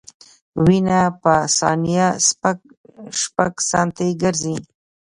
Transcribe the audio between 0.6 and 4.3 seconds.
وینه په ثانیه شپږ سانتي